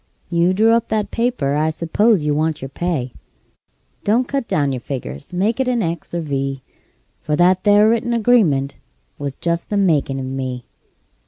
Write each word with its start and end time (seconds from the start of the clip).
You 0.31 0.51
drew 0.55 0.71
up 0.71 0.87
that 0.87 1.11
paper 1.11 1.53
I 1.53 1.69
s'pose 1.69 2.23
you 2.25 2.33
want 2.33 2.59
your 2.59 2.69
pay. 2.69 3.13
Don't 4.03 4.27
cut 4.27 4.47
down 4.47 4.71
your 4.73 4.79
figures; 4.79 5.31
make 5.31 5.59
it 5.59 5.67
an 5.67 5.83
X 5.83 6.11
or 6.15 6.17
a 6.17 6.21
V; 6.21 6.63
For 7.19 7.35
that 7.35 7.59
'ere 7.67 7.87
written 7.87 8.11
agreement 8.11 8.77
was 9.19 9.35
just 9.35 9.69
the 9.69 9.77
makin' 9.77 10.19
of 10.19 10.25
me. 10.25 10.65